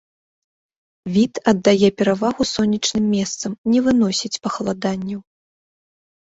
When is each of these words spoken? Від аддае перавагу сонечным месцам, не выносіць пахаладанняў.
Від 1.17 1.33
аддае 1.51 1.89
перавагу 1.99 2.47
сонечным 2.53 3.05
месцам, 3.17 3.51
не 3.75 3.79
выносіць 3.89 4.41
пахаладанняў. 4.49 5.21